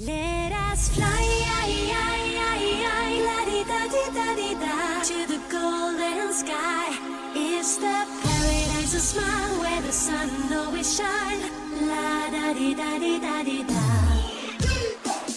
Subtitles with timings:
[0.00, 1.08] let us fly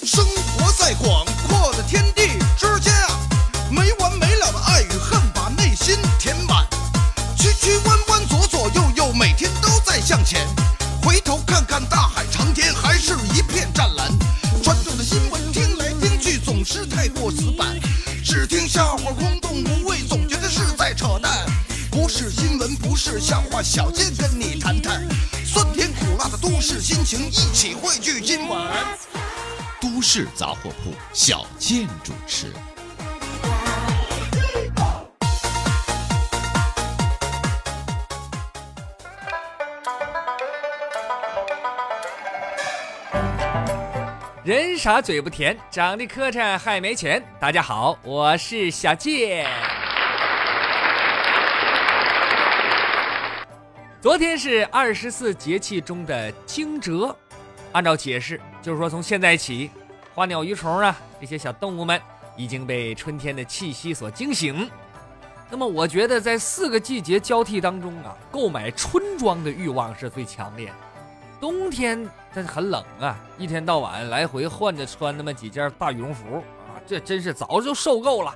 [0.03, 3.17] 生活在广阔的天地之间啊，
[3.71, 6.67] 没完没了的爱与恨把内心填满，
[7.37, 10.47] 曲曲弯弯，左左右右，每天都在向前。
[11.03, 12.93] 回头看看大海长天，还
[23.21, 25.07] 笑话，小贱跟你谈谈
[25.45, 28.73] 酸甜苦辣的都市心情，一起汇聚今晚。
[29.79, 32.51] 都市杂货铺，小健主持。
[44.43, 47.23] 人傻嘴不甜，长得磕碜还没钱。
[47.39, 49.45] 大家好，我是小健。
[54.01, 57.15] 昨天是二十四节气中的惊蛰，
[57.71, 59.69] 按照解释，就是说从现在起，
[60.15, 62.01] 花鸟鱼虫啊这些小动物们
[62.35, 64.67] 已经被春天的气息所惊醒。
[65.51, 70.73] 那么，我觉得在四个季节交替当中啊，购买春装的欲望是最强烈的。
[71.39, 72.03] 冬天
[72.33, 78.35] 但是很冷啊，一天到晚来回换着穿那么几件大羽绒服啊，这真是早就受够了。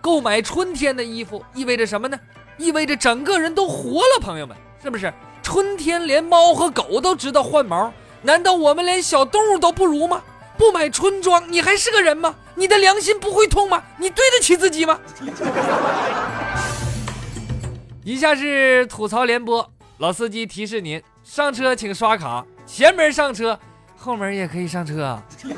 [0.00, 2.18] 购买春天的衣服意味着什么呢？
[2.58, 5.12] 意味着整个人都活了，朋友们，是不是？
[5.42, 7.92] 春天连猫和狗都知道换毛，
[8.22, 10.22] 难道我们连小动物都不如吗？
[10.56, 12.36] 不买春装，你还是个人吗？
[12.54, 13.82] 你的良心不会痛吗？
[13.98, 15.00] 你对得起自己吗？
[18.04, 21.02] 以下是吐槽联播，老司机提示您。
[21.24, 23.58] 上车请刷卡，前门上车，
[23.96, 25.20] 后门也可以上车啊。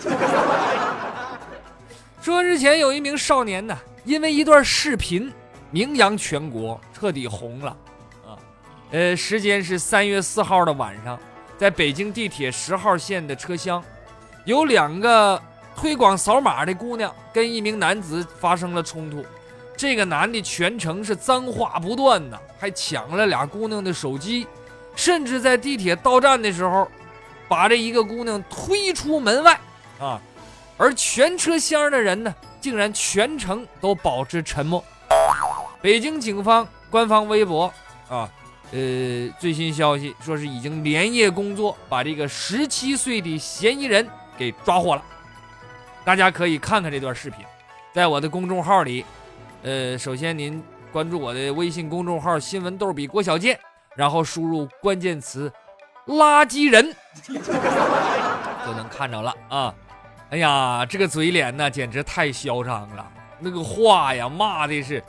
[2.22, 5.30] 说日前有一名少年呢，因为一段视频
[5.70, 7.76] 名扬全国，彻底红了啊。
[8.90, 11.18] 呃，时间是三月四号的晚上，
[11.58, 13.82] 在北京地铁十号线的车厢，
[14.44, 15.40] 有两个
[15.76, 19.24] 推广扫码的姑娘跟一名男子发生了冲突，
[19.76, 24.46] 这个男的全程是脏话不断的，还抢了俩姑娘的手机。
[24.96, 26.90] 甚至在地铁到站的时候，
[27.46, 29.60] 把这一个姑娘推出门外
[30.00, 30.20] 啊，
[30.76, 34.82] 而全车厢的人呢，竟然全程都保持沉默。
[35.80, 37.72] 北京警方官方微博
[38.08, 38.28] 啊，
[38.72, 44.06] 呃，最新消息说是已经连夜工作，把这个十七岁的嫌疑人
[44.36, 45.02] 给抓获了。
[46.04, 47.44] 大家可以看看这段视频，
[47.92, 49.04] 在我的公众号里，
[49.62, 50.62] 呃，首先您
[50.92, 53.58] 关注我的微信公众号“新闻逗比郭小健”。
[53.96, 55.52] 然后输入关键词
[56.06, 56.94] “垃圾人”，
[57.26, 59.74] 就能看着了啊！
[60.30, 63.04] 哎呀，这个嘴脸呢，简直太嚣张了。
[63.40, 65.02] 那个话呀，骂的是，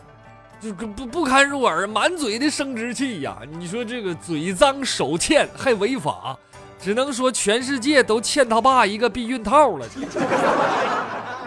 [0.61, 3.37] 就不不堪入耳，满嘴的生殖器呀！
[3.57, 6.37] 你说这个嘴脏手欠还违法，
[6.81, 9.85] 只能说全世界都欠他爸一个避孕套了。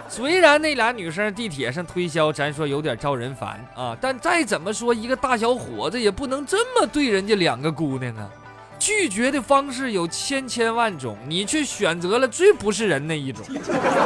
[0.09, 8.29] 虽然那俩女生地铁上推销，咱说有点招人烦啊，但再怎么说，一个大小伙子也不能这么对人家两个姑娘啊。
[8.83, 13.45] 拒绝的方式有千千万种，你却选择了最不是人那一种。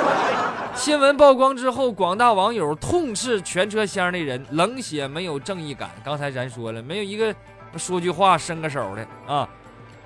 [0.75, 5.89] 新闻曝光之后，广大网友痛斥全车厢的人冷血没有正义感。
[6.05, 7.33] 刚才咱说了，没有一个
[7.75, 9.49] 说句话伸个手的啊。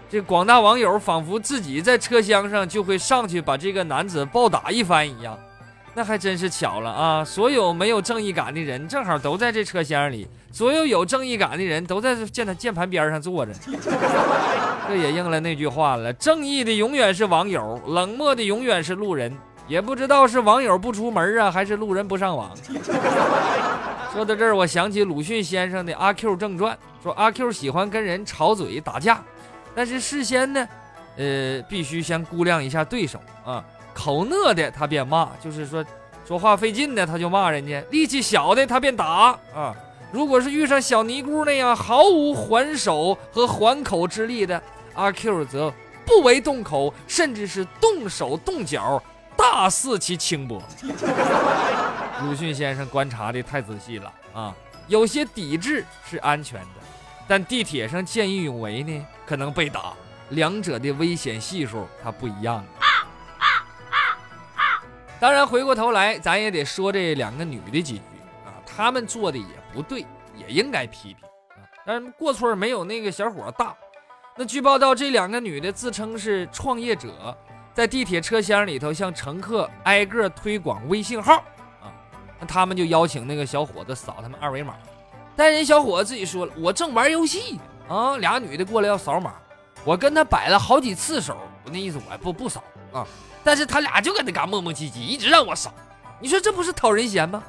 [0.09, 5.37] 这广大网友仿佛自己在车厢上就会上去把这个男子暴打一番一样。
[5.93, 7.25] 那还真是巧了啊！
[7.25, 13.53] 所有没有正义感的人，正好都在这车厢里；所有有正义感的人，都在键盘键盘边上坐着。
[14.87, 19.33] 这也应了那句话了：正义的永远是网友，冷漠的永远是路人。
[19.67, 22.51] 也不知道是网友不出门啊，还是路人不上网。
[24.11, 29.23] 说到这儿，我想起鲁迅先生的《阿 Q 正传》，说阿 Q 喜欢跟人吵嘴打架，
[29.73, 30.67] 但是事先呢，
[31.15, 33.63] 呃，必须先估量一下对手啊。
[33.93, 35.85] 口讷的他便骂，就是说
[36.27, 39.05] 说话费劲的他就骂人家；力气小的他便打
[39.55, 39.73] 啊。
[40.11, 44.61] 如果是遇上小尼姑那样毫无还手和还口之力的，
[44.93, 45.73] 阿 Q 则
[46.05, 49.01] 不为动口，甚至是动手动脚，
[49.37, 50.61] 大肆其轻薄。
[52.23, 54.53] 鲁迅先生观察的太仔细了啊，
[54.87, 56.67] 有些抵制是安全的，
[57.27, 59.93] 但地铁上见义勇为呢，可能被打，
[60.29, 62.63] 两者的危险系数它不一样。
[65.19, 68.01] 当然，回过头来，咱也得说这两个女的几句
[68.45, 71.63] 啊，她们做的也不对，也应该批评啊。
[71.85, 73.75] 但是过错没有那个小伙大。
[74.37, 77.35] 那据报道，这两个女的自称是创业者，
[77.73, 81.43] 在地铁车厢里头向乘客挨个推广微信号
[81.81, 81.91] 啊，
[82.39, 84.75] 那他们就邀请那个小伙子扫他们二维码，
[85.35, 87.61] 但人小伙子自己说了，我正玩游戏呢
[87.95, 89.33] 啊，俩女的过来要扫码，
[89.83, 92.63] 我跟他摆了好几次手，我那意思我不不扫
[92.93, 93.05] 啊，
[93.43, 95.73] 但是他俩就搁那嘎磨磨唧唧，一直让我扫，
[96.21, 97.43] 你说这不是讨人嫌吗？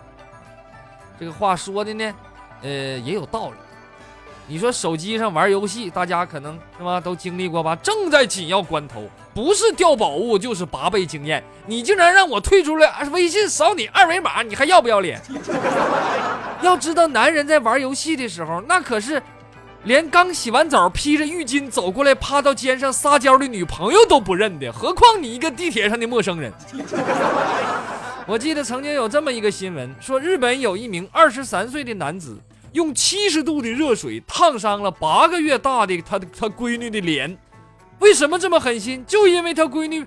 [1.18, 2.14] 这个话说的呢，
[2.62, 3.54] 呃，也有道理。
[4.48, 7.76] 你说手机上玩游戏，大家可能是吧都经历过吧？
[7.76, 15.22] 正在紧要关头，不是掉宝物就是八倍经验，你竟然让我退出来， 微信扫你二维码，你还要不要脸？
[16.60, 19.22] 要知道，男人在玩游戏的时候，那可是
[19.84, 26.52] 连刚洗完澡披着浴巾走过来趴到肩上撒娇的女朋友都不认的，何况你一个地铁上的陌生人。
[28.26, 32.38] 我记得曾经有这么一个新闻，说日本有一名二十三岁的男子。
[32.72, 37.36] 用七十度的热水烫伤了八个月大的他他闺女的脸，
[37.98, 39.04] 为什么这么狠心？
[39.06, 40.06] 就因为他闺女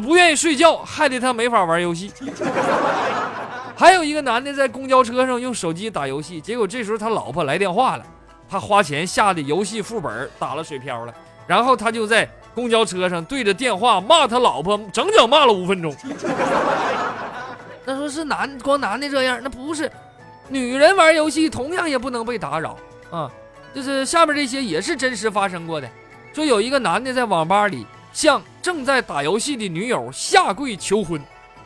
[0.00, 2.12] 不愿意睡觉，害得他没法玩游戏。
[3.74, 8.06] 还有一个男的在公交车上用手机打游戏，结果这时候他老婆来电话了，
[8.48, 11.14] 他花钱下的游戏副本打了水漂了，
[11.48, 15.94] 然后他就在公交车上对着电话骂他老婆，整整骂了五分钟。
[17.86, 19.88] 那说是男光男的这样，那不是。
[20.48, 22.76] 女人玩游戏同样也不能被打扰
[23.12, 23.30] 啊！
[23.72, 25.88] 就是下面这些也是真实发生过的。
[26.34, 31.20] 说有一个男的在网吧里向正在打游戏的女友下跪求婚，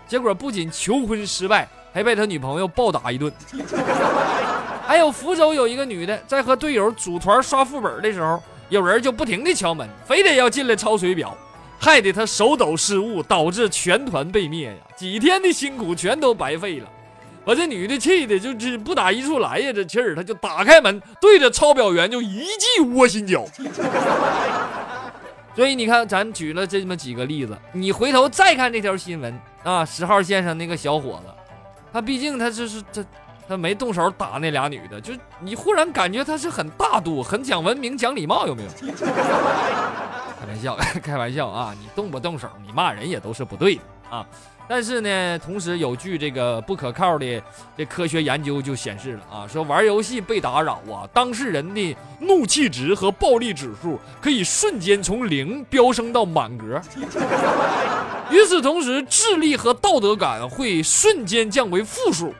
[0.06, 3.32] 结果不仅求婚失败，还被他女朋友暴打一顿。
[4.86, 8.42] 还有福州有一个女的在和队友组团刷副本的时候，
[8.72, 11.36] 有人就不停的敲门，非得要进来抄水表，
[11.78, 14.76] 害得他手抖失误，导致全团被灭呀！
[14.96, 16.88] 几天的辛苦全都白费了。
[17.44, 23.44] 把这女的气的就是不打一处来呀，这气儿，他就打开门，对着抄表员就一记窝心脚。
[25.54, 31.34] 所以你看，咱举了这么几个例子，你回头再看这条新闻啊，十号线上那个小伙子，
[31.92, 33.04] 他毕竟他这是这，
[33.48, 38.68] 他没动手打那俩女的，就你忽然感觉他是很大度、很讲文明、讲礼貌，有没有？
[40.40, 41.74] 开玩笑， 开玩笑啊！
[41.80, 44.26] 你动不动手，你骂人也都是不对的啊。
[44.68, 47.42] 但是呢，同时有句这个不可靠的
[47.76, 56.80] 这科学研究就显示了啊，说玩游戏被打扰啊，当事人的怒气值和暴力指数可以瞬间从零飙升到满格。
[58.30, 62.34] 与此同时，智力和道德感会瞬间降为负数。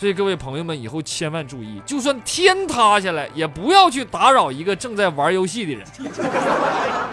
[0.00, 5.86] 所以各位朋友们，以后千万注意，就算天塌下来，也不要去打扰一个正在玩游戏的人。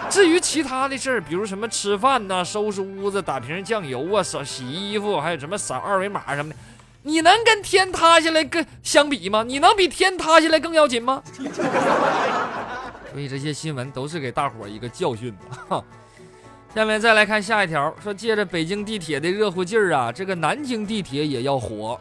[0.08, 6.56] 至于其他的事儿，比如什么吃饭呐、收拾屋子、打瓶酱油啊、扫洗衣服，还有什么扫二维码什么的，
[7.02, 9.42] 你能跟天塌下来跟相比吗？
[9.42, 11.22] 你能比天塌下来更要紧吗？
[13.12, 15.36] 所以这些新闻都是给大伙一个教训。
[16.74, 22.00] 下面再来看下一条，说借着北京地铁的热乎劲儿啊，这个南京地铁也要火。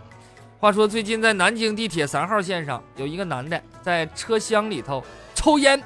[0.59, 5.03] 话说最近在南京地铁三号线上，有一个男的在车厢里头
[5.35, 5.85] 抽烟，啊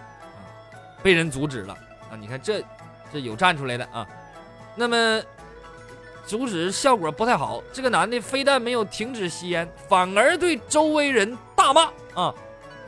[1.03, 1.73] 被人阻止了
[2.09, 2.15] 啊！
[2.17, 2.63] 你看这
[3.11, 4.07] 这有站出来的啊。
[4.75, 5.21] 那么
[6.25, 12.33] 阻止效果不太好，这个男的非但没有停止吸烟，反而对周围人大骂啊，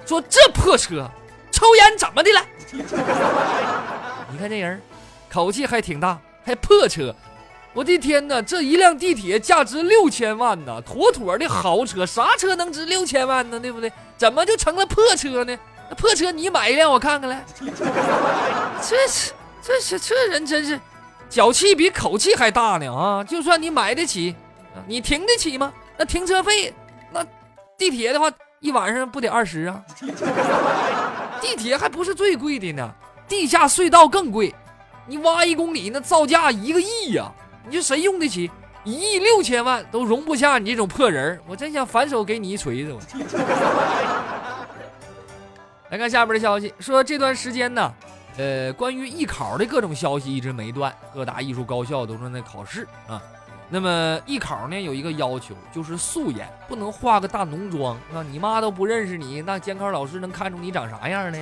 [0.05, 1.05] 说这破车
[1.51, 2.41] 抽烟怎么的了？
[4.31, 4.81] 你看这人
[5.29, 7.13] 口气还挺大，还破车。
[7.73, 8.39] 我的天哪！
[8.41, 12.05] 这一辆地铁价值六千万呢，妥妥的豪车。
[12.05, 13.59] 啥车能值六千万呢？
[13.59, 13.91] 对不对？
[14.15, 15.57] 怎么就成了破车呢？
[15.89, 17.43] 那破车你买一辆我看看来。
[18.79, 20.79] 这是这这人真是
[21.29, 23.23] 脚气比口气还大呢啊！
[23.23, 24.35] 就算你买得起，
[24.85, 25.73] 你停得起吗？
[25.97, 26.71] 那停车费，
[27.11, 27.25] 那
[27.75, 29.81] 地铁的话一晚上不得二十啊？
[31.41, 32.93] 地铁还不是最贵的呢，
[33.27, 34.53] 地下隧道更贵，
[35.07, 37.31] 你挖一公里那造价一个亿呀！
[37.67, 38.51] 你说谁用得起？
[38.83, 42.93] 一亿六千万都容不下你这种破人我真想反手给你一锤子！
[42.93, 42.99] 我
[45.89, 47.93] 来看下边的消息，说这段时间呢，
[48.35, 53.21] 呃，关于艺考的各种消息一直没断，各大艺术高校都正在考试啊。
[53.69, 58.21] 那么艺考呢有一个要求，就是素颜，不能化个大浓妆啊！
[58.29, 61.37] 你妈都不认识你，那监考老师能看出你长啥样呢？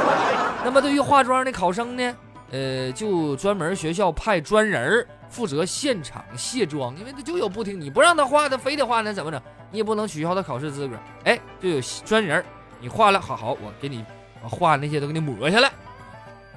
[0.64, 2.16] 那么对于化妆的考生呢，
[2.52, 5.06] 呃，就专门学校派专人儿。
[5.30, 9.40] 负责现场卸妆，因为他就有不听，你不让他画，他非得画，那怎么整？
[9.70, 10.96] 你也不能取消他考试资格。
[11.24, 12.44] 哎，就有专人，
[12.80, 14.04] 你画了，好好，我给你
[14.42, 15.70] 画那些都给你抹下来。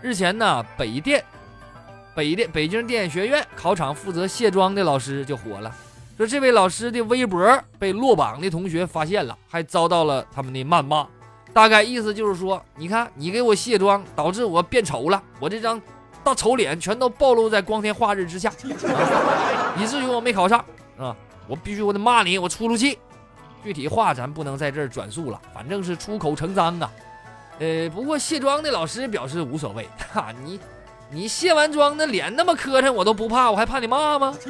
[0.01, 1.23] 日前呢，北电、
[2.15, 5.71] 北电、北京电影学院考场负责卸妆的老师就火了，
[6.17, 11.07] 说这位老师的微博被落榜的同学发现了，还遭到了他们的谩骂。
[11.53, 15.79] 大概意思就是说，你看你给我卸妆，导致我变丑了，我这张。
[16.23, 20.63] 大丑脸全都暴露在光天化日之下，啊 以至于我没考上
[20.97, 21.15] 啊！
[21.47, 22.97] 我必须我得骂你，我出出气。
[23.63, 26.91] 具体话咱不能在这儿转述了，反正是出口成脏啊。
[27.59, 30.59] 呃，不过卸妆的老师表示无所谓，哈，你
[31.09, 34.35] 你卸完妆那脸那么磕碜，我都不怕，我还怕你骂吗？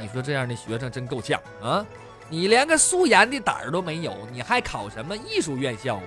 [0.00, 1.84] 你说这样的学生真够呛啊！
[2.28, 6.02] 你连个素颜的胆儿都没有，你还考什么艺术院校啊？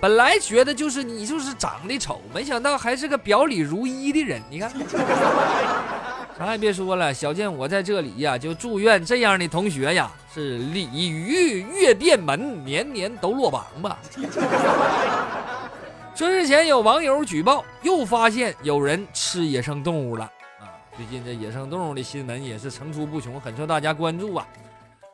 [0.00, 4.42] 本来觉得就是你就是长得丑，没想到还是个表里如一的人。
[4.50, 4.70] 你看，
[6.36, 13.98] 啥也别说了，小健我在这里呀，就祝愿这样的同学呀是鲤鱼跃殿门，年年都落榜吧。
[16.14, 20.24] 说日前有网友举报，又发现有人吃野生动物了
[20.60, 20.70] 啊！
[20.96, 24.46] 最近这野生动物的新闻也是层出不穷，很受大家关注啊。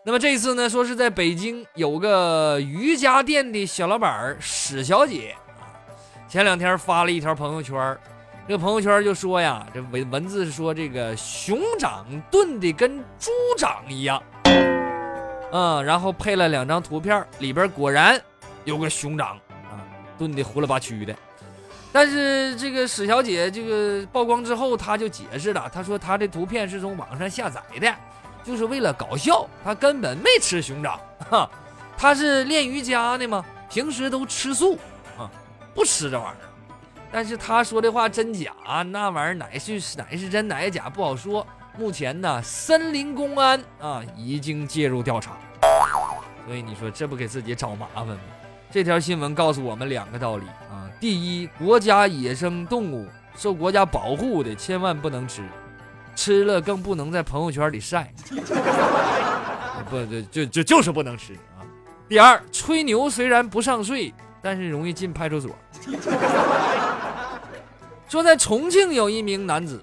[0.02, 5.76] 那么这次呢，说是在北京有个瑜伽店的小老板史小姐啊，
[6.26, 7.74] 前两天发了一条朋友圈，
[8.48, 14.22] 这个朋友圈就说呀，这文文字是说这个熊掌炖的跟猪掌一样，
[15.52, 18.18] 嗯，然后配了两张图片，里边果然
[18.64, 19.38] 有个熊掌
[19.70, 19.84] 啊，
[20.16, 21.14] 炖的糊了吧曲的。
[21.92, 27.94] 但是这个史小姐这个曝光之后，她就解释了，她说她的图片是从网上下载的。
[28.42, 30.98] 就是为了搞笑，他根本没吃熊掌，
[31.30, 31.50] 哈，
[31.96, 34.78] 他是练瑜伽的嘛，平时都吃素，
[35.18, 35.30] 啊，
[35.74, 36.48] 不吃这玩意儿。
[37.12, 38.52] 但是他说的话真假，
[38.90, 41.46] 那玩意儿哪是哪是真哪是假不好说。
[41.78, 45.36] 目前呢，森林公安啊已经介入调查，
[46.46, 48.18] 所以你说这不给自己找麻烦吗？
[48.70, 55.42] 这条新闻告诉我们两个道理啊：第一，国家野生动物受国家保护的，千万不能吃。
[56.20, 58.12] 吃了更不能在朋友圈里晒，
[59.88, 61.64] 不，就就就就是不能吃啊。
[62.10, 64.12] 第二，吹牛虽然不上税，
[64.42, 65.50] 但是容易进派出所。
[68.06, 69.82] 说在重庆有一名男子，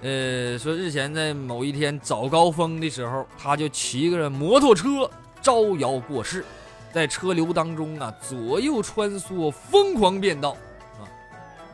[0.00, 5.08] 呃，说日前在某一天早高峰的时候，他就骑个摩托车
[5.40, 6.44] 招摇过市，
[6.92, 10.56] 在车流当中啊左右穿梭，疯狂变道
[10.98, 11.06] 啊，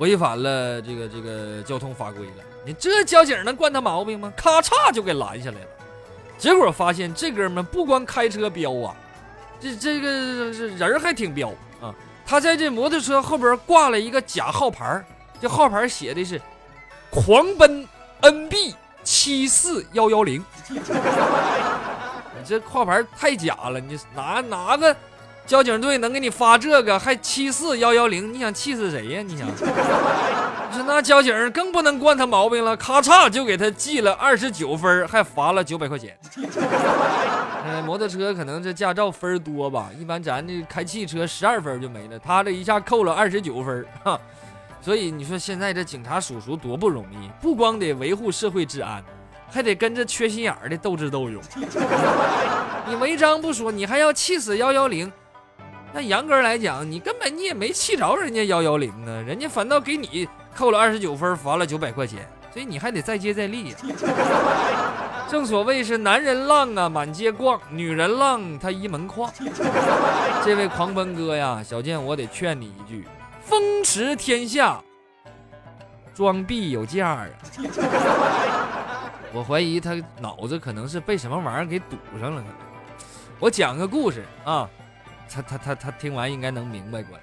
[0.00, 2.44] 违反了这个这个交通法规了。
[2.64, 4.32] 你这交警能惯他毛病吗？
[4.36, 5.66] 咔嚓就给拦下来了。
[6.36, 8.94] 结果发现这哥们不光开车飙啊，
[9.58, 11.48] 这这个人还挺彪
[11.80, 11.94] 啊。
[12.26, 15.04] 他在这摩托车后边挂了一个假号牌，
[15.40, 16.40] 这号牌写的是
[17.10, 17.88] “狂奔
[18.20, 20.44] NB 七四幺幺零”。
[20.70, 20.78] 你
[22.44, 24.94] 这号牌太假了，你拿拿个
[25.48, 26.98] 交警队能给你发这个？
[26.98, 28.34] 还七四幺幺零？
[28.34, 29.22] 你想气死谁呀？
[29.26, 29.48] 你想？
[30.70, 36.14] 说那交警更不能惯他毛病了，咔嚓就给他记了二十九分，还罚了九百块钱。
[37.64, 44.20] 呃，摩托车可能这驾照分多吧，一般咱这开汽车十二分就没了，他这一下扣了二十九分，哈。
[44.82, 49.02] 所以你说现在这警察叔叔多不容易，不光得维护社会治安，
[49.50, 51.42] 还得跟着缺心眼儿的斗智斗勇。
[52.86, 55.10] 你违章不说，你还要气死幺幺零。
[55.92, 63.76] 那严格来讲，你根本你也没气着人家幺幺零啊，人家反倒给你扣了二十九分，罚了九百块钱，所以你还得再接再厉呀。
[65.28, 69.32] 正所谓是男人浪啊满街逛，女人浪她一门框。
[70.44, 73.08] 这位狂奔哥呀，小健我得劝你一句：
[73.40, 74.82] 风驰天下，
[76.14, 77.26] 装逼有价啊。
[79.32, 82.44] 我怀疑他脑子可能是被什么玩意儿给堵上了。
[83.38, 84.68] 我讲个故事啊。
[85.30, 87.22] 他他他他听完应该能明白过来。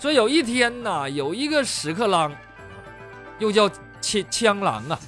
[0.00, 2.32] 说有一天呐，有一个屎壳郎，
[3.38, 3.68] 又叫
[4.00, 4.98] 枪枪狼啊，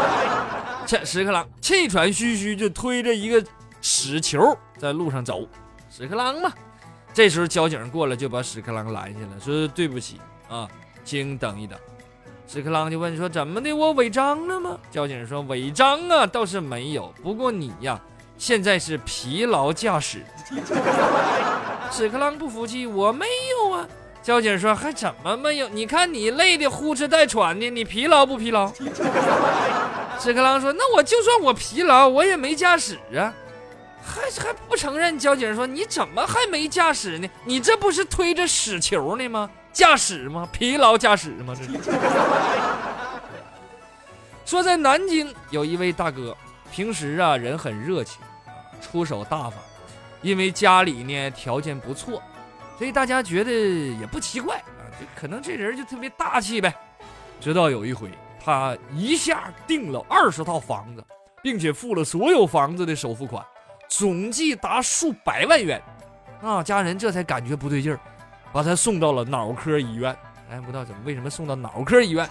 [0.86, 3.44] 这屎壳郎气喘吁吁就推着一个
[3.80, 5.46] 屎球在路上走，
[5.88, 6.52] 屎壳郎嘛。
[7.14, 10.68] 这时候交警过来就把屎壳郎拦下了，说对不起啊，
[11.04, 11.78] 请等一等。
[12.46, 14.78] 屎壳郎就问说怎么的，我违章了吗？
[14.90, 18.00] 交警说违章啊倒是没有，不过你呀
[18.38, 20.24] 现在是疲劳驾驶。
[21.90, 23.86] 屎壳郎不服气，我没有啊！
[24.22, 25.68] 交警说还怎么没有？
[25.68, 28.70] 你看你累的呼哧带喘的，你疲劳不疲劳？
[30.18, 33.32] 屎壳郎说那我就算我疲劳，我也没驾驶啊，
[34.02, 35.18] 还还不承认？
[35.18, 37.28] 交警说你怎么还没驾驶呢？
[37.44, 39.48] 你这不是推着屎球呢吗？
[39.72, 40.48] 驾驶吗？
[40.52, 41.54] 疲劳驾驶吗？
[41.56, 41.70] 这是。
[44.44, 46.36] 说在南京有一位大哥，
[46.70, 48.20] 平时啊人很热情，
[48.80, 49.54] 出手大方。
[50.22, 52.20] 因为家里呢条件不错，
[52.78, 56.74] 所以大家觉得也不奇怪啊，就可能这人就特别大气呗。
[57.38, 58.10] 直到有一回，
[58.42, 61.04] 他一下订了二十套房子，
[61.42, 63.44] 并且付了所有房子的首付款，
[63.88, 65.80] 总计达数百万元，
[66.42, 68.00] 那，家人这才感觉不对劲儿，
[68.52, 70.16] 把他送到了脑科医院。
[70.50, 72.28] 哎，不知道怎么为什么送到脑科医院。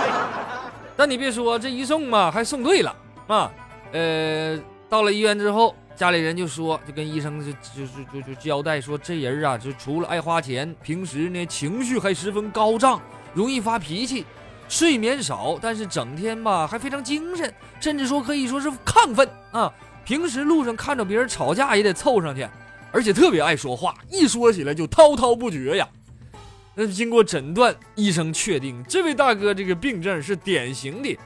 [0.96, 2.94] 但你别说，这一送嘛，还送对了
[3.28, 3.52] 啊。
[3.92, 4.58] 呃，
[4.88, 13.00] 到了医院之后，家里人就说，就跟医生就就就就交代说，这人啊，就除了爱花钱，平时呢情绪还十分高涨，
[13.32, 14.26] 容易发脾气，
[14.68, 19.72] 睡眠少，但是整天吧还非常精神，甚至说可以说是亢奋啊。
[20.04, 22.46] 平时路上看着别人吵架也得凑上去，
[22.92, 25.88] 而且特别爱说话，一说起来就滔滔不绝呀。
[26.74, 31.18] 那经过诊断，医生确定这位大哥这个病症是典型的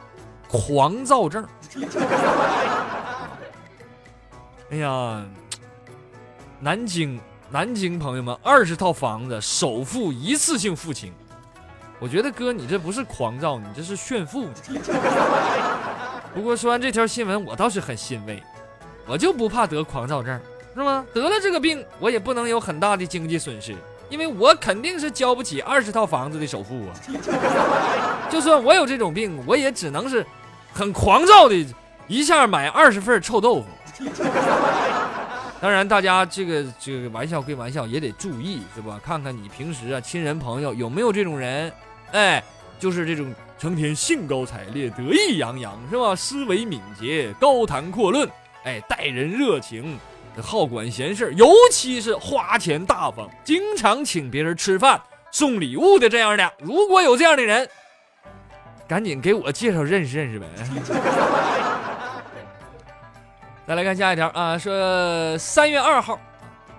[0.48, 1.46] 狂躁症。
[4.70, 5.24] 哎呀，
[6.60, 11.12] 南京，南京朋友们，二十套房子首付一次性付清。
[11.98, 14.48] 我觉得哥，你这不是狂躁，你这是炫富。
[16.34, 18.42] 不过说完这条新闻，我倒是很欣慰。
[19.06, 20.40] 我就不怕得狂躁症，
[20.74, 21.04] 是吗？
[21.12, 23.74] 得了这个病，我也不能有很大的经济损失，
[24.08, 26.94] 因为我肯定是交不起二十套房子的首付啊。
[28.30, 30.24] 就算我有这种病，我也只能是
[30.72, 31.66] 很狂躁的，
[32.08, 33.66] 一下买二十份臭豆腐。
[35.60, 39.00] 当然，大家这个这个玩笑归玩笑，也得注意，是吧？
[39.04, 41.72] 看看你平时啊，亲人朋友有没有这种人，
[42.10, 42.42] 哎，
[42.80, 46.16] 就是这种成天兴高采烈、得意洋洋，是吧？
[46.16, 48.28] 思维敏捷、高谈阔论。
[48.64, 49.98] 哎，待人热情，
[50.40, 55.00] 好管闲事尤其是花钱大方，经常请别人吃饭、
[55.30, 56.52] 送礼物的这样的。
[56.58, 57.68] 如果有这样的人，
[58.86, 60.46] 赶紧给我介绍认识认识呗。
[63.66, 66.18] 再来看下一条啊，说三月二号，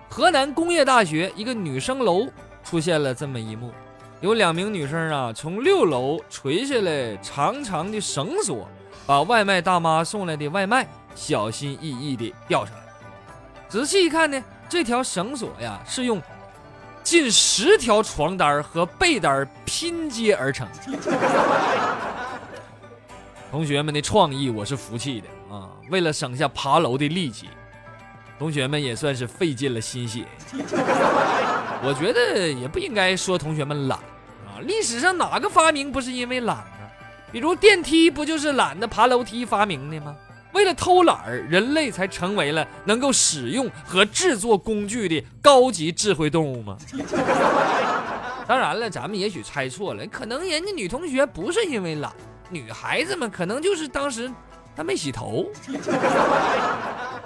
[0.08, 2.28] 河南工业大学一个女生楼
[2.62, 3.72] 出现了这么一幕：
[4.20, 8.68] 有两名女生啊，从六楼垂下来长长的绳索，
[9.06, 10.86] 把外卖大妈送来的外卖。
[11.16, 12.82] 小心翼翼地吊上来，
[13.68, 16.20] 仔细一看呢，这条绳索呀是用
[17.04, 20.66] 近十条床单和被单拼接而成。
[23.52, 25.70] 同学们的创意我是服气的啊！
[25.90, 27.48] 为了省下爬楼的力气，
[28.36, 30.24] 同学们也算是费尽了心血。
[31.84, 36.64] 我觉得也不应该说同学们懒啊，历史上哪个发明不是因为懒呢？
[37.30, 40.16] 比如电梯不就是懒得爬楼梯发明的吗？
[40.54, 46.76] 为了偷懒儿，人类才成为了能够使用和制作工具的高级智慧动物吗？
[48.46, 52.12] 当然了，咱们也许猜错了，可能人家女同学不是因为懒，
[52.50, 54.30] 女孩子们可能就是当时
[54.76, 55.46] 她没洗头。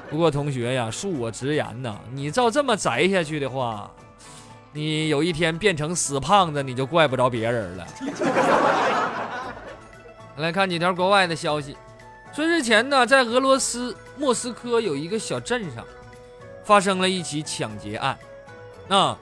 [0.09, 3.91] 不过同学呀，恕我直言呐，你照这么宅下去的话，
[4.73, 7.87] 你有一天变成死胖子，你就怪不着别人了。
[10.38, 11.77] 来看几条国外的消息。
[12.35, 15.85] 说日前呢，在俄罗斯莫斯科有一个小镇上，
[16.64, 18.17] 发生了一起抢劫案。
[18.87, 19.17] 那，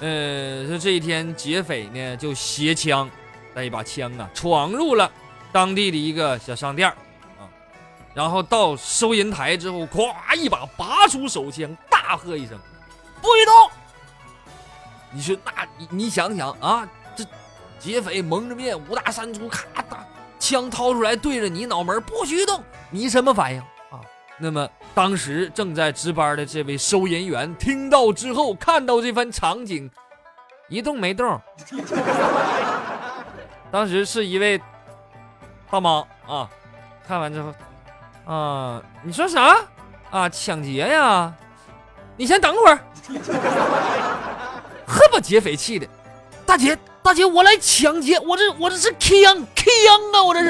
[0.00, 3.08] 呃，说这一天劫匪呢就携枪，
[3.54, 5.10] 带一把枪啊，闯入了
[5.52, 6.88] 当地的一个小商店
[7.38, 7.48] 啊，
[8.12, 12.58] 然后到收银台之后，咵一把拔出手枪，大喝一声
[13.22, 13.70] ：“不许动！”
[15.12, 16.86] 你说那，你你想想啊，
[17.16, 17.24] 这
[17.78, 20.04] 劫匪蒙着面，五大三粗，咔打。
[20.40, 22.64] 枪掏出来对着你脑门，不许动！
[22.90, 24.00] 你什么反应啊？
[24.38, 29.88] 那么当时正在值班的这位收银员听到之后，看到这番场景，
[30.68, 31.38] 一动没动。
[33.70, 34.60] 当时是一位
[35.70, 36.48] 大妈啊，
[37.06, 37.54] 看完之后，
[38.24, 39.58] 啊，你说啥
[40.10, 40.28] 啊？
[40.28, 41.32] 抢劫呀？
[42.16, 42.78] 你先等会儿。
[44.86, 45.86] 呵，把劫匪气的，
[46.46, 46.76] 大姐。
[47.02, 48.94] 大姐，我来抢劫，我这我这是
[49.86, 50.22] 抢抢啊！
[50.24, 50.48] 我这是，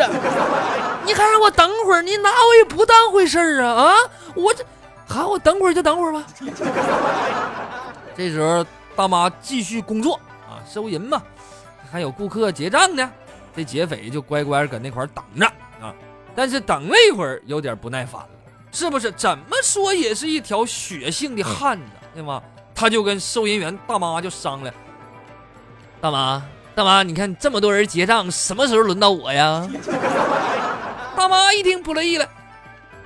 [1.05, 3.95] 你还让我等会儿，你拿我也不当回事儿啊啊！
[4.35, 4.65] 我这，
[5.09, 6.25] 喊我等会儿就等会儿吧。
[8.17, 8.65] 这时候
[8.97, 10.15] 大妈继续工作
[10.49, 11.23] 啊，收银嘛，
[11.91, 13.11] 还有顾客结账呢。
[13.57, 15.47] 这劫匪就乖乖搁那块儿等着
[15.81, 15.95] 啊，
[16.35, 18.29] 但是等了一会儿，有点不耐烦了，
[18.71, 19.11] 是不是？
[19.13, 22.43] 怎么说也是一条血性的汉子，对吗？
[22.75, 24.75] 他就跟收银员大妈就商量。
[26.01, 26.43] 大妈，
[26.81, 29.69] 大妈，你看这么多人结账，什么时候轮到我呀？
[31.15, 32.27] 大妈一听不乐意了，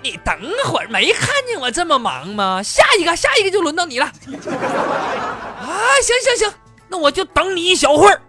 [0.01, 0.33] 你等
[0.67, 2.63] 会儿，没看见我这么忙吗？
[2.63, 4.07] 下一个，下一个就轮到你了。
[4.07, 5.67] 啊，
[6.05, 6.55] 行行行，
[6.87, 8.21] 那我就等你一小会儿。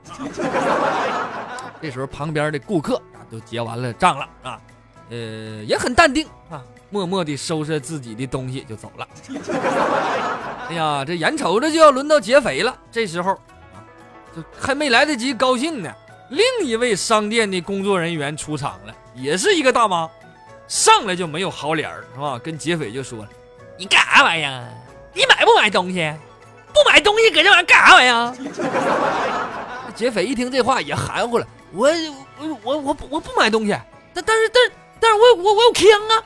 [1.79, 4.60] 这时候旁边的顾客啊都结完了账了啊，
[5.12, 5.17] 呃，
[5.67, 9.08] 也很淡定啊，默默地收拾自己的东西就走了。
[10.69, 13.39] 哎呀，这眼瞅着就要轮到劫匪了，这时候。
[14.60, 15.93] 还没来得及高兴呢，
[16.30, 20.10] 另一位商店的工作人员出场了，也是一个大妈，
[20.67, 22.39] 上来就没有好脸儿，是吧？
[22.43, 23.30] 跟劫匪就说了
[23.78, 24.67] ：“你干啥玩意儿？
[25.13, 26.13] 你买不买东西？
[26.74, 28.36] 不买东西搁这玩意儿干啥玩意儿？”
[29.95, 31.89] 劫匪一听这话也含糊了，我
[32.38, 33.71] 我我我我不买东西，
[34.13, 36.24] 但但是但是但是我我我有枪啊！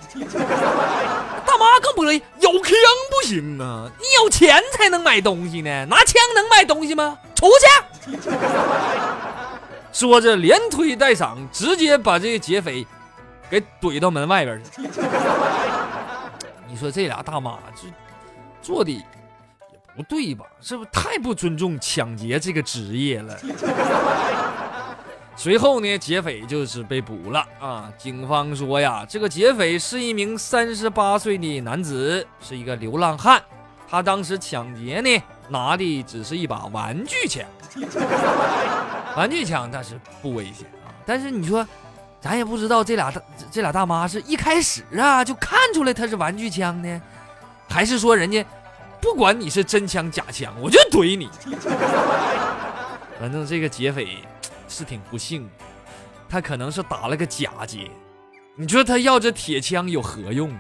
[1.46, 2.74] 大妈更不乐意，有枪
[3.12, 7.18] 不行啊，你有钱才能买东西呢，拿枪能买东西吗？
[7.36, 7.89] 出去！
[9.92, 12.86] 说着连推带搡，直接把这个劫匪
[13.50, 14.82] 给怼到门外边去。
[16.68, 17.88] 你说这俩大妈这
[18.62, 19.04] 做的也
[19.96, 20.46] 不对吧？
[20.62, 23.38] 是不是太不尊重抢劫这个职业了？
[25.36, 27.92] 随后呢，劫匪就是被捕了啊！
[27.98, 33.42] 警方说呀，这个劫匪是一名三十八岁的男子，是一个流浪汉。
[33.90, 37.44] 他当时抢劫呢，拿的只是一把玩具枪。
[39.18, 41.68] 玩具枪那是不危险啊，但是你说，
[42.22, 47.02] 咱也不知道这俩大这俩大妈是一开始啊就看出来他是玩具枪呢，
[47.70, 48.46] 还是说人家
[49.02, 51.30] 不管你是真枪假枪，我就怼你。
[53.20, 54.20] 反正这个劫匪。
[54.72, 55.50] 是挺不幸，
[56.30, 57.90] 他可能是打了个假劫。
[58.56, 60.56] 你说他要这铁枪有何用？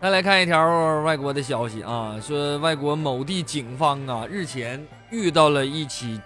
[0.00, 6.20] 再来看一条外国的消息啊，说外国某地警方啊日前遇到了一起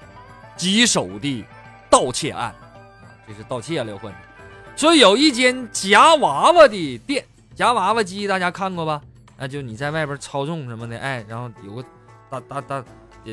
[0.57, 1.43] 棘手的
[1.89, 2.55] 盗窃案啊，
[3.27, 4.13] 这是盗窃了，混。
[4.77, 9.01] 说有一间夹娃娃的店，夹娃娃机大家看过吧？
[9.39, 11.85] 那就你在外边操纵什么的，哎，然后有个
[12.29, 12.85] 大大大。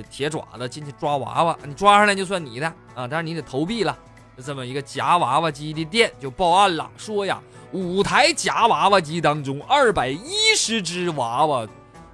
[0.08, 3.08] 铁爪子进去抓娃娃，你抓上来就算你的啊！
[3.08, 3.97] 但是你得投币了。
[4.45, 11.67] 这么一个夹娃娃机的店就报案了，说呀，五台夹娃娃机当中二百一十只娃娃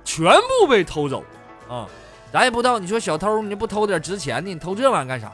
[0.03, 1.23] 全部被偷走
[1.69, 1.87] 啊！
[2.31, 5.31] 咱也不知道，你说小偷你不偷点值钱的，你偷这玩意干啥？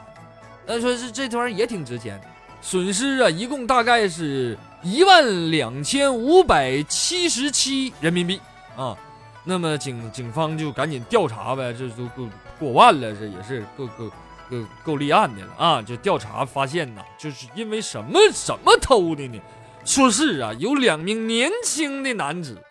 [0.66, 2.20] 那说是这玩意也挺值钱，
[2.60, 8.40] 损失啊，一共大概是一万两千五百七十七人民币
[8.76, 8.96] 啊。
[9.44, 12.28] 那么警警方就赶紧调查呗，这都过
[12.60, 14.08] 过万了，这也是够够
[14.52, 15.80] 够够立案的了啊！
[15.80, 19.40] 就调查发现呐，就是因为什么什么偷的呢？
[19.84, 22.62] 说是啊，有两名年轻的男子，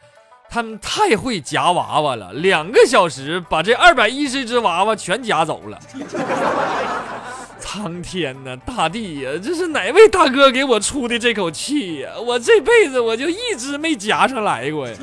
[0.50, 5.80] 他们太会夹娃娃了，两个小时把这二百一十只娃娃全夹走了。
[7.60, 12.12] 苍天呐，大地呀，这是哪位大哥给我出的这口气呀？
[12.20, 14.96] 我这辈子我就一只没夹上来过呀！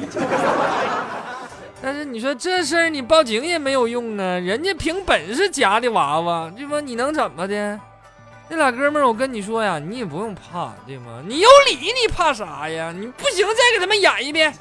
[1.80, 6.80] 但是你说这事儿你报警也没有用啊，人家凭本事夹的娃娃，对吧？
[6.80, 7.78] 你能怎么的？
[8.48, 11.22] 那俩哥们儿，我跟你说呀，你也不用怕，对吗？
[11.26, 12.92] 你有理，你怕啥呀？
[12.96, 14.52] 你不行，再给他们演一遍。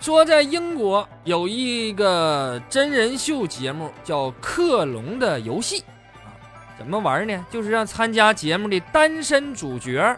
[0.00, 5.80] 说在英国有一个真人秀节目叫《克隆的游戏》
[6.24, 6.32] 啊，
[6.78, 7.44] 怎么玩呢？
[7.50, 10.16] 就是让参加节目的单身主角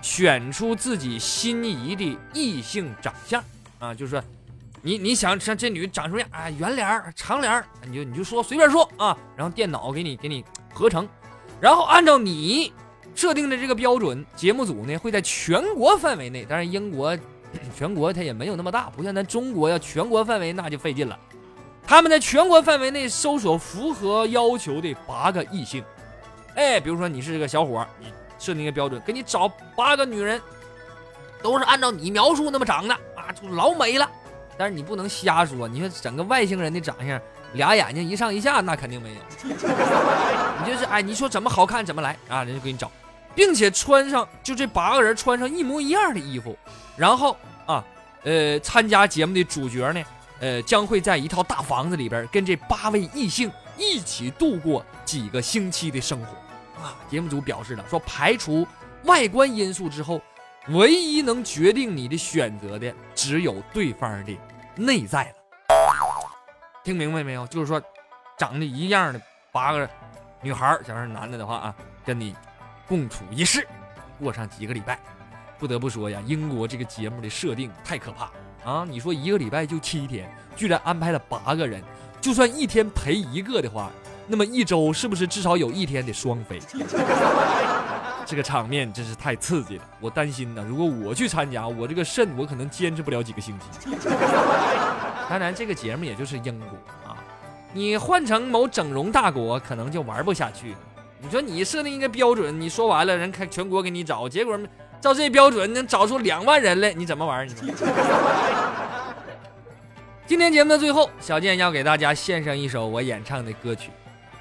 [0.00, 3.42] 选出自己心仪的异性长相。
[3.80, 4.22] 啊，就是说，
[4.82, 6.48] 你你想像这女长什么样啊？
[6.50, 11.08] 圆脸长脸你就你就说随便说啊，然后电脑给你给你合成，
[11.60, 12.72] 然后按照你
[13.14, 17.18] 设定的这个标准，节目组呢会在全国范围内，当然英国
[17.74, 21.18] 全国它也没有那么大，不像咱中国要全国范围那就费劲了。
[21.86, 25.82] 他们在全国范围内搜索符合要求的八个异性，
[26.54, 28.06] 哎，比如说你是个小伙，你
[28.38, 30.40] 设定一个标准，给你找八个女人，
[31.42, 32.96] 都是按照你描述那么长的。
[33.32, 34.10] 就老美了，
[34.58, 35.66] 但是你不能瞎说。
[35.66, 37.20] 你说整个外星人的长相，
[37.54, 39.20] 俩眼睛一上一下，那肯定没有。
[40.62, 42.90] 你就是哎，你说怎么好看怎么来啊，人家给你找，
[43.34, 46.56] 并且穿上就这八个人穿上一模一样的衣服，
[46.96, 47.84] 然后啊，
[48.22, 50.02] 呃，参加节目的主角呢，
[50.40, 56.82] 呃，将会在一套大房子里边跟这八位异性一起度过几个星期的生活。
[56.82, 58.66] 啊，节目组表示了说，排除
[59.04, 60.20] 外观因素之后。
[60.72, 64.36] 唯一能决定你的选择的，只有对方的
[64.76, 65.34] 内在了。
[66.84, 67.46] 听明白没有？
[67.48, 67.82] 就是说，
[68.38, 69.20] 长得一样的
[69.52, 69.88] 八个
[70.42, 72.34] 女孩，假如是男的的话啊，跟你
[72.86, 73.66] 共处一室，
[74.18, 74.98] 过上几个礼拜。
[75.58, 78.30] 不得不说呀，英国这个节目的设定太可怕
[78.64, 78.86] 啊！
[78.88, 81.82] 你说一个礼拜就七天，居然安排了八个人，
[82.18, 83.90] 就算一天陪一个的话，
[84.26, 86.58] 那么一周是不是至少有一天得双飞？
[88.30, 90.64] 这个场面真是太刺激了，我担心呢。
[90.68, 93.90] 如果我去参加，我这个肾我可能坚持不了几个星期。
[95.28, 96.68] 当然，这个节目也就是英国
[97.10, 97.16] 啊，
[97.72, 100.78] 你换成某整容大国，可能就玩不下去了。
[101.20, 104.56] 你说你设定一个标准，你说完了，人开全国给你找，结果
[105.00, 107.44] 照这标准能找出两万人来，你怎么玩？
[107.48, 107.66] 你说？
[110.24, 113.90] 今天节目的最后，小健要给大家献上一首我演唱的歌曲。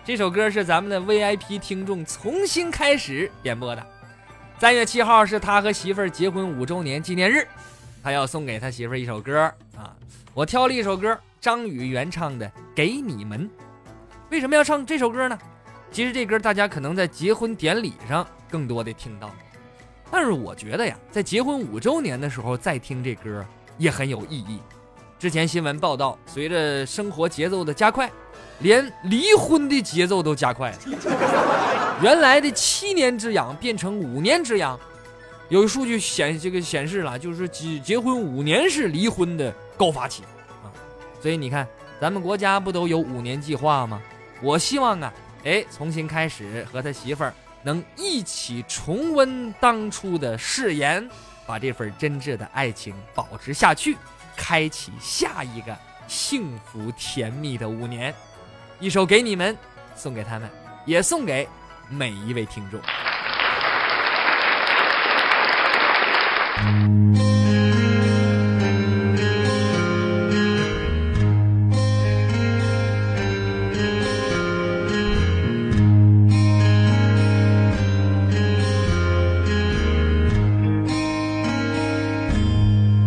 [0.05, 3.85] 这首歌是咱们的 VIP 听众重新开始点播的。
[4.57, 7.47] 三月七号是他和媳妇儿结婚五周年纪念日，
[8.01, 9.41] 他要送给他媳妇儿一首歌
[9.77, 9.95] 啊。
[10.33, 13.47] 我挑了一首歌，张宇原唱的《给你们》。
[14.29, 15.37] 为什么要唱这首歌呢？
[15.91, 19.29] 其实这歌大家可能在结婚典礼上更多的听到，
[20.11, 23.45] 但是我觉得呀，在结婚五周年的时候再听这歌
[23.77, 24.59] 也很有意义。
[25.17, 28.09] 之前新闻报道，随着生活节奏的加快，
[28.59, 30.77] 连离婚的节奏都加快了。
[32.01, 34.79] 原来的七年之痒变成五年之痒，
[35.49, 40.23] 有数据显这个显示了，就是结结婚五年是离婚的高发期
[40.63, 40.71] 啊。
[41.21, 41.67] 所以你看，
[41.99, 44.01] 咱们国家不都有五年计划吗？
[44.41, 51.05] 我希望啊，哎，重新开始和他媳妇儿能一起重温当初的誓言，
[51.45, 53.97] 把这份真挚的爱情保持下去。
[54.37, 58.15] 开启下一个幸福甜蜜的五年，
[58.81, 59.57] 一首给你们，
[59.93, 60.49] 送给他们，
[60.85, 61.45] 也送给
[61.89, 62.79] 每一位听众。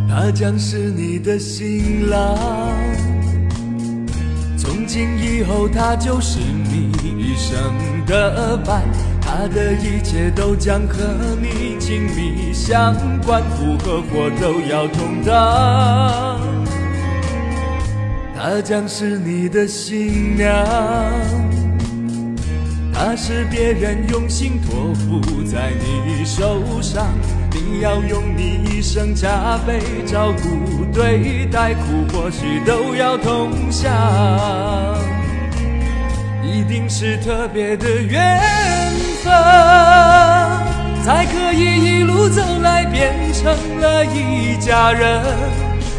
[0.09, 2.37] 他将是你的新郎，
[4.93, 7.59] 今以后他就是你一生
[8.05, 8.83] 的伴，
[9.23, 11.03] 他的一切都将和
[11.41, 16.39] 你紧密相关，福和祸都要同当。
[18.37, 20.63] 他将是你的新娘，
[22.93, 27.07] 他是别人用心托付在你手上。
[27.65, 33.93] 你要用你一生加倍照顾对待，苦或喜都要同享，
[36.43, 38.41] 一定是特别的缘
[39.23, 39.33] 分，
[41.05, 45.23] 才可以一路走来变成了一家人。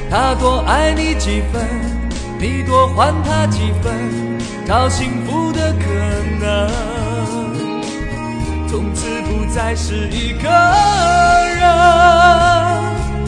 [0.09, 1.65] 他多爱你几分，
[2.39, 3.93] 你多还他几分，
[4.65, 5.85] 找幸福的可
[6.39, 6.69] 能，
[8.67, 9.07] 从此
[9.53, 10.49] 再是一个
[11.59, 11.61] 人。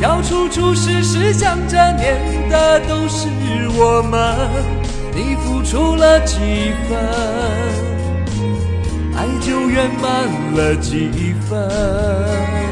[0.02, 3.28] 要处处时时想着念的都是
[3.78, 4.36] 我们，
[5.14, 6.36] 你付出了几
[6.90, 6.98] 分，
[9.16, 10.12] 爱就圆满
[10.56, 12.65] 了几分。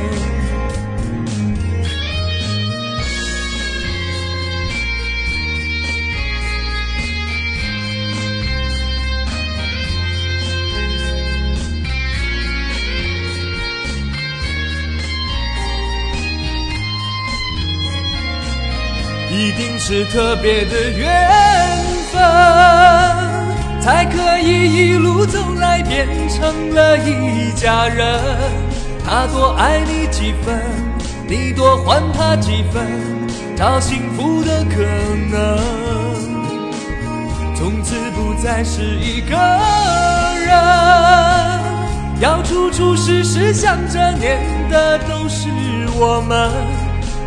[19.44, 21.30] 一定是特别的缘
[22.14, 22.22] 分，
[23.82, 28.18] 才可以一路走来变成了一家人。
[29.06, 30.64] 他多爱你几分，
[31.28, 32.88] 你多还他几分，
[33.54, 34.78] 找幸福的可
[35.30, 35.60] 能，
[37.54, 39.36] 从此不再是一个
[40.40, 40.56] 人。
[42.22, 45.50] 要处处事事想着念的都是
[46.00, 46.50] 我们。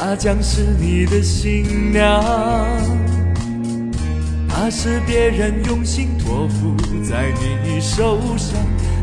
[0.00, 2.22] 她将是你的新娘，
[4.48, 7.32] 她是别人用心托付在
[7.64, 8.56] 你手上，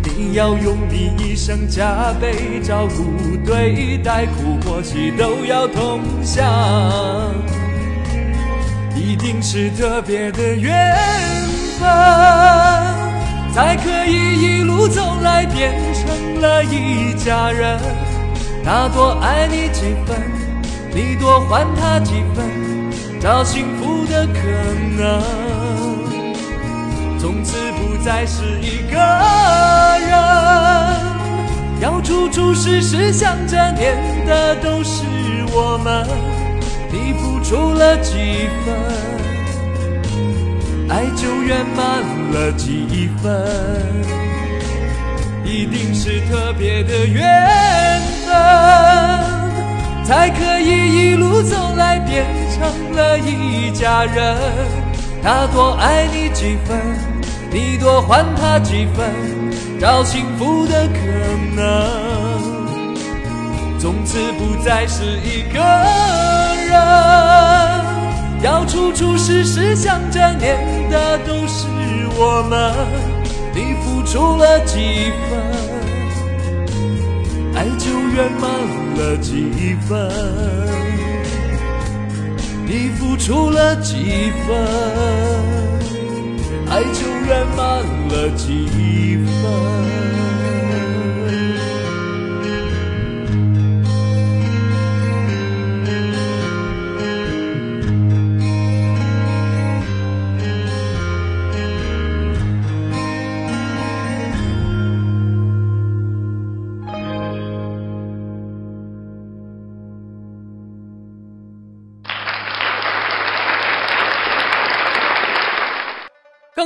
[0.03, 6.45] 你要用你一生加倍照顾对待，苦或喜都要同享，
[8.95, 10.95] 一定是特别的缘
[11.77, 11.89] 分，
[13.53, 17.77] 才可以一路走来变成了一家人。
[18.63, 20.44] 他多爱你几分。
[20.95, 22.45] 你多还他几分，
[23.19, 24.39] 找幸福的可
[24.97, 25.21] 能，
[27.19, 28.97] 从此不再是一个
[29.99, 30.17] 人。
[31.81, 35.03] 要处处事事想着念的都是
[35.51, 36.07] 我们，
[36.89, 38.73] 你付出了几分，
[40.87, 43.45] 爱就圆满了几分，
[45.43, 47.64] 一定是特别的缘。
[50.05, 54.37] 才可以一路走来变成了一家人。
[55.23, 56.79] 他多爱你几分，
[57.51, 59.09] 你多还他几分，
[59.79, 60.99] 找幸福的可
[61.55, 61.63] 能，
[63.79, 65.59] 从此不再是一个
[66.69, 66.71] 人。
[68.43, 70.59] 要处处事事想着念
[70.91, 71.65] 的都是
[72.15, 72.71] 我们，
[73.55, 75.39] 你付出了几分，
[77.55, 80.09] 爱就圆满了了几分，
[82.65, 84.55] 你付出了几分，
[86.69, 90.14] 爱就圆满了几分。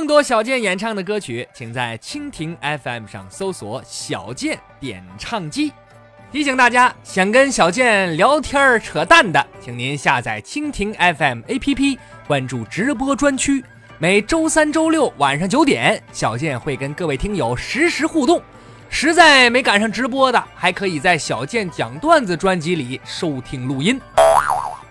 [0.00, 5.70] 更多小健演唱的歌曲，请在蜻蜓 FM 上搜索“小健点唱机”。
[6.32, 13.62] 提醒大家，想跟小健聊天扯淡的，请您下载蜻蜓 FM APP，关注直播专区。
[13.98, 18.40] 每周三、周六晚上九点，小健会跟各位听友实时互动。
[18.88, 24.00] 实在没赶上直播的，还可以在小健讲段子专辑里收听录音。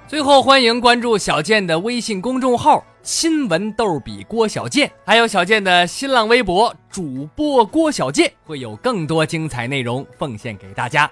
[0.07, 11.09] 最后，欢迎关注小健的微信公众号“新闻逗比郭小健”，还有小健的新浪微博主播郭小健，会有更多精彩内容奉献给大家。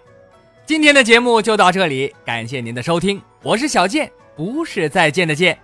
[0.66, 5.58] 今天的节目就到这里，感谢您的收听，我是小健，不是再见的见，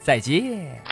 [0.00, 0.82] 再见。